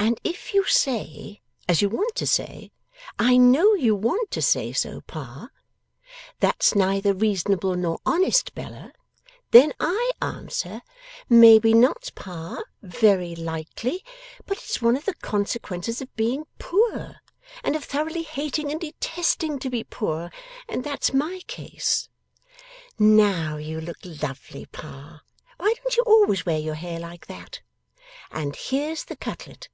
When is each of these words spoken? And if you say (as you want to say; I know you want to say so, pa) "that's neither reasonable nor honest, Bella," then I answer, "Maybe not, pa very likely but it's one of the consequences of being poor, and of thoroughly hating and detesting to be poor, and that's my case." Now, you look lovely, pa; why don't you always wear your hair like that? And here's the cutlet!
And 0.00 0.20
if 0.24 0.54
you 0.54 0.64
say 0.64 1.42
(as 1.68 1.82
you 1.82 1.90
want 1.90 2.14
to 2.14 2.26
say; 2.26 2.72
I 3.18 3.36
know 3.36 3.74
you 3.74 3.94
want 3.94 4.30
to 4.30 4.40
say 4.40 4.72
so, 4.72 5.02
pa) 5.02 5.50
"that's 6.40 6.74
neither 6.74 7.12
reasonable 7.12 7.74
nor 7.74 7.98
honest, 8.06 8.54
Bella," 8.54 8.94
then 9.50 9.74
I 9.78 10.12
answer, 10.22 10.80
"Maybe 11.28 11.74
not, 11.74 12.10
pa 12.14 12.62
very 12.80 13.36
likely 13.36 14.02
but 14.46 14.56
it's 14.58 14.80
one 14.80 14.96
of 14.96 15.04
the 15.04 15.14
consequences 15.16 16.00
of 16.00 16.14
being 16.16 16.46
poor, 16.58 17.16
and 17.62 17.76
of 17.76 17.84
thoroughly 17.84 18.22
hating 18.22 18.72
and 18.72 18.80
detesting 18.80 19.58
to 19.58 19.68
be 19.68 19.84
poor, 19.84 20.30
and 20.70 20.84
that's 20.84 21.12
my 21.12 21.42
case." 21.48 22.08
Now, 22.98 23.58
you 23.58 23.78
look 23.78 23.98
lovely, 24.04 24.64
pa; 24.66 25.20
why 25.58 25.74
don't 25.76 25.96
you 25.98 26.04
always 26.06 26.46
wear 26.46 26.58
your 26.58 26.76
hair 26.76 26.98
like 26.98 27.26
that? 27.26 27.60
And 28.30 28.56
here's 28.56 29.04
the 29.04 29.16
cutlet! 29.16 29.68